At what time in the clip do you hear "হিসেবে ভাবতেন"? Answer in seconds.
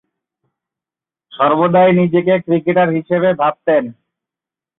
2.97-3.83